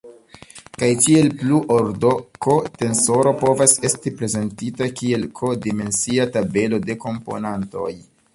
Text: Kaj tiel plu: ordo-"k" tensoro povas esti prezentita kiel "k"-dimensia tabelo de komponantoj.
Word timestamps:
Kaj 0.83 0.87
tiel 1.01 1.27
plu: 1.41 1.59
ordo-"k" 1.75 2.55
tensoro 2.85 3.35
povas 3.43 3.77
esti 3.91 4.15
prezentita 4.23 4.89
kiel 5.03 5.29
"k"-dimensia 5.41 6.29
tabelo 6.39 6.83
de 6.89 6.99
komponantoj. 7.07 7.91